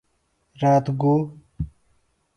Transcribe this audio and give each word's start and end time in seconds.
رات 0.61 0.85
گُو۔ 0.99 1.13